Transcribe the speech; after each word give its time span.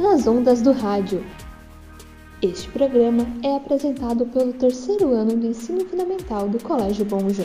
nas 0.00 0.26
ondas 0.26 0.62
do 0.62 0.72
rádio. 0.72 1.22
Este 2.42 2.68
programa 2.70 3.26
é 3.44 3.54
apresentado 3.54 4.24
pelo 4.26 4.52
terceiro 4.54 5.12
ano 5.12 5.36
do 5.36 5.46
ensino 5.46 5.84
fundamental 5.84 6.48
do 6.48 6.58
Colégio 6.62 7.04
Bonja. 7.04 7.44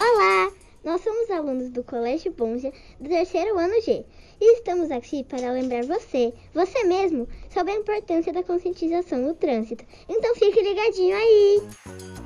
Olá! 0.00 0.50
Nós 0.82 1.02
somos 1.02 1.30
alunos 1.30 1.68
do 1.68 1.84
Colégio 1.84 2.32
Bonja 2.32 2.72
do 2.98 3.10
terceiro 3.10 3.58
ano 3.58 3.78
G 3.82 4.06
e 4.40 4.54
estamos 4.54 4.90
aqui 4.90 5.22
para 5.22 5.52
lembrar 5.52 5.84
você, 5.84 6.32
você 6.54 6.82
mesmo, 6.84 7.28
sobre 7.50 7.72
a 7.74 7.76
importância 7.76 8.32
da 8.32 8.42
conscientização 8.42 9.18
no 9.18 9.34
trânsito. 9.34 9.84
Então 10.08 10.34
fique 10.34 10.62
ligadinho 10.62 11.14
aí! 11.14 12.21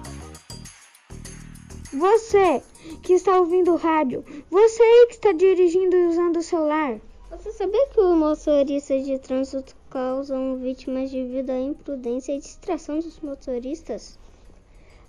Você 1.97 2.63
que 3.03 3.15
está 3.15 3.41
ouvindo 3.41 3.73
o 3.73 3.77
rádio, 3.77 4.23
você 4.51 4.83
aí 4.83 5.07
que 5.07 5.15
está 5.15 5.33
dirigindo 5.33 5.97
e 5.97 6.09
usando 6.09 6.37
o 6.37 6.43
celular. 6.43 6.99
Você 7.31 7.53
sabia 7.53 7.87
que 7.87 7.99
os 7.99 8.15
motoristas 8.15 9.07
de 9.07 9.19
trânsito 9.19 9.75
causam 9.89 10.59
vítimas 10.59 11.11
devido 11.11 11.49
à 11.49 11.59
imprudência 11.59 12.35
e 12.35 12.39
distração 12.39 12.99
dos 12.99 13.19
motoristas? 13.21 14.19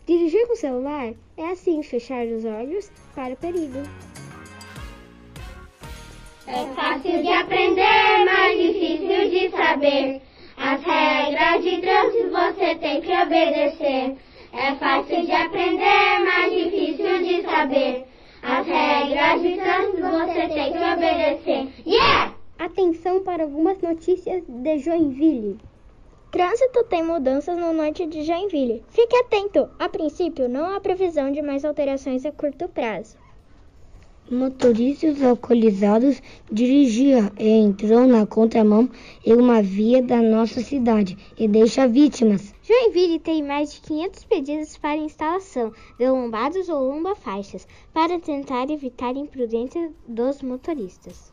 Dirigir 0.06 0.48
com 0.48 0.54
o 0.54 0.56
celular 0.56 1.14
é 1.36 1.50
assim 1.52 1.84
fechar 1.84 2.26
os 2.26 2.46
olhos 2.46 2.90
para 3.14 3.34
o 3.34 3.38
perigo. 3.38 3.80
É 6.48 6.66
fácil 6.74 7.22
de 7.22 7.28
aprender, 7.28 8.26
mas 8.26 8.58
difícil 8.58 9.30
de 9.30 9.50
saber. 9.50 10.22
As 10.56 10.82
regras 10.82 11.64
de 11.66 11.82
trânsito 11.82 12.30
você 12.30 12.76
tem 12.76 13.02
que 13.02 13.12
obedecer. 13.12 14.16
É 14.54 14.74
fácil 14.76 15.26
de 15.26 15.32
aprender, 15.32 16.20
saber. 17.68 18.06
As 18.42 18.66
regras 18.66 19.42
de 19.42 19.58
trânsito 19.58 20.02
você 20.02 20.48
tem 20.48 20.72
que 20.72 20.78
obedecer. 20.78 21.68
Yeah! 21.86 22.34
Atenção 22.58 23.24
para 23.24 23.44
algumas 23.44 23.80
notícias 23.82 24.44
de 24.48 24.80
Joinville. 24.80 25.58
Trânsito 26.32 26.84
tem 26.86 27.04
mudanças 27.04 27.58
no 27.58 27.74
norte 27.74 28.06
de 28.06 28.24
Joinville. 28.24 28.84
Fique 28.90 29.16
atento! 29.18 29.70
A 29.80 29.90
princípio, 29.90 30.48
não 30.48 30.76
há 30.76 30.80
previsão 30.80 31.32
de 31.32 31.42
mais 31.42 31.66
alterações 31.66 32.26
a 32.26 32.32
curto 32.32 32.68
prazo. 32.70 33.18
Motoristas 34.30 35.24
alcoolizados 35.24 36.22
dirigiam 36.52 37.32
e 37.40 37.48
entrou 37.48 38.06
na 38.06 38.26
contramão 38.26 38.90
em 39.26 39.34
uma 39.34 39.62
via 39.62 40.04
da 40.04 40.22
nossa 40.22 40.60
cidade 40.60 41.18
e 41.38 41.48
deixa 41.48 41.88
vítimas. 41.88 42.54
Joinville 42.62 43.20
tem 43.20 43.42
mais 43.42 43.74
de 43.74 43.82
500 43.82 44.24
pedidos 44.26 44.78
para 44.78 44.98
instalação 44.98 45.72
de 45.98 46.10
lombados 46.10 46.68
ou 46.68 46.90
lomba-faixas 46.90 47.66
para 47.94 48.20
tentar 48.20 48.70
evitar 48.70 49.16
a 49.16 49.20
imprudência 49.20 49.94
dos 50.06 50.42
motoristas. 50.42 51.32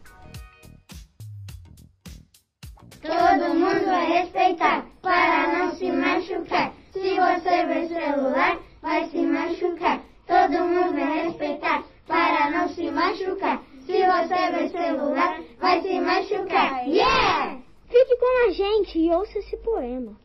Todo 3.03 3.55
mundo 3.59 3.85
vai 3.87 4.23
respeitar 4.23 4.87
para 5.03 5.53
não 5.59 5.75
se 5.75 5.91
machucar. 5.91 6.73
Se 6.93 7.01
você 7.01 7.67
ver 7.67 7.89
celular, 7.89 8.61
vai 8.81 9.09
se 9.09 9.19
machucar. 9.19 10.01
Todo 10.27 10.65
mundo 10.65 10.93
vai 10.93 11.27
respeitar 11.27 11.85
para 12.07 12.51
não 12.51 12.69
se 12.69 12.91
machucar. 12.91 13.63
Se 13.87 13.93
você 13.93 14.51
ver 14.53 14.71
celular, 14.71 15.41
vai 15.59 15.83
se 15.83 16.01
machucar. 16.01 16.87
Yeah! 16.87 17.59
Fique 17.89 18.17
com 18.17 18.47
a 18.47 18.51
gente 18.51 18.84
e 18.99 19.11
ouça 19.11 19.39
esse 19.39 19.57
poema. 19.59 20.17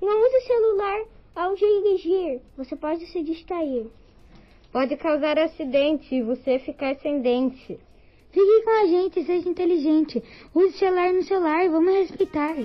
Não 0.00 0.26
use 0.26 0.46
celular 0.46 1.04
ao 1.34 1.54
dirigir, 1.54 2.40
você 2.56 2.76
pode 2.76 3.06
se 3.06 3.22
distrair. 3.22 3.86
Pode 4.72 4.96
causar 4.96 5.38
acidente 5.38 6.14
e 6.14 6.22
você 6.22 6.58
ficar 6.58 6.96
sem 6.96 7.20
dente. 7.20 7.78
Fique 8.30 8.62
com 8.64 8.70
a 8.82 8.86
gente, 8.86 9.24
seja 9.24 9.48
inteligente. 9.48 10.22
Use 10.54 10.74
o 10.74 10.78
celular 10.78 11.12
no 11.12 11.22
celular, 11.22 11.68
vamos 11.68 11.94
respeitar. 11.94 12.56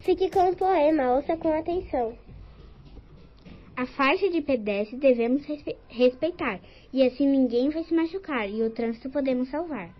Fique 0.00 0.30
com 0.30 0.50
o 0.50 0.56
poema, 0.56 1.16
ouça 1.16 1.36
com 1.36 1.52
atenção. 1.52 2.16
A 3.76 3.86
faixa 3.86 4.28
de 4.28 4.40
pedestre 4.40 4.96
devemos 4.96 5.44
respeitar, 5.88 6.60
e 6.92 7.02
assim 7.06 7.28
ninguém 7.28 7.70
vai 7.70 7.84
se 7.84 7.94
machucar 7.94 8.50
e 8.50 8.62
o 8.62 8.70
trânsito 8.70 9.08
podemos 9.08 9.48
salvar. 9.50 9.94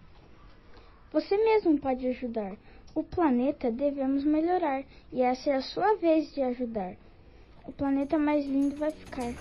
Você 1.12 1.36
mesmo 1.36 1.78
pode 1.78 2.06
ajudar. 2.06 2.56
O 2.94 3.02
planeta 3.02 3.70
devemos 3.70 4.24
melhorar, 4.24 4.84
e 5.12 5.22
essa 5.22 5.50
é 5.50 5.54
a 5.54 5.62
sua 5.62 5.94
vez 5.96 6.34
de 6.34 6.42
ajudar. 6.42 6.96
O 7.66 7.72
planeta 7.72 8.18
mais 8.18 8.44
lindo 8.44 8.76
vai 8.76 8.90
ficar. 8.90 9.32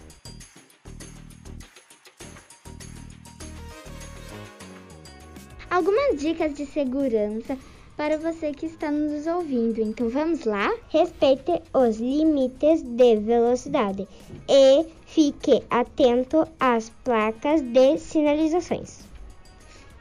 Algumas 5.70 6.20
dicas 6.20 6.54
de 6.54 6.66
segurança 6.66 7.58
para 7.98 8.18
você 8.18 8.52
que 8.52 8.68
está 8.68 8.92
nos 8.92 9.28
ouvindo. 9.28 9.82
Então 9.82 10.08
vamos 10.08 10.46
lá? 10.46 10.74
Respeite 10.90 11.62
os 11.74 11.98
limites 11.98 12.84
de 12.84 13.16
velocidade 13.18 14.08
e 14.48 14.86
fique 15.06 15.64
atento 15.70 16.48
às 16.60 16.90
placas 17.04 17.62
de 17.62 17.98
sinalizações. 17.98 19.17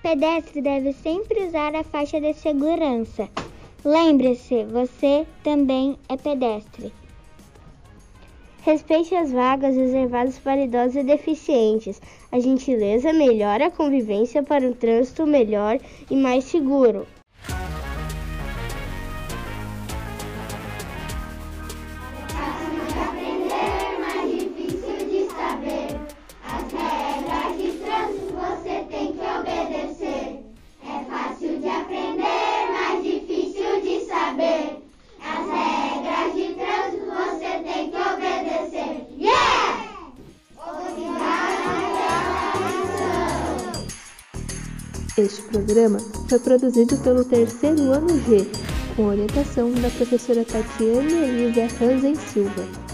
Pedestre 0.07 0.63
deve 0.63 0.93
sempre 0.93 1.49
usar 1.49 1.75
a 1.75 1.83
faixa 1.83 2.21
de 2.21 2.33
segurança. 2.33 3.29
Lembre-se, 3.85 4.63
você 4.63 5.27
também 5.43 5.99
é 6.09 6.17
pedestre. 6.17 6.93
Respeite 8.63 9.17
as 9.17 9.33
vagas 9.33 9.75
reservadas 9.75 10.39
para 10.39 10.63
idosos 10.63 10.95
e 10.95 11.03
deficientes. 11.03 12.01
A 12.31 12.39
gentileza 12.39 13.13
melhora 13.13 13.67
a 13.67 13.71
convivência 13.73 14.45
para 14.45 14.69
um 14.69 14.73
trânsito 14.73 15.27
melhor 15.27 15.77
e 16.09 16.15
mais 16.15 16.45
seguro. 16.45 17.05
Este 45.19 45.41
programa 45.45 45.99
foi 46.29 46.39
produzido 46.39 46.99
pelo 46.99 47.25
terceiro 47.25 47.91
ano 47.91 48.09
G, 48.29 48.47
com 48.95 49.07
orientação 49.07 49.73
da 49.73 49.89
professora 49.89 50.45
Tatiane 50.45 51.11
Elisa 51.11 51.63
Hansen 51.83 52.15
Silva. 52.17 52.86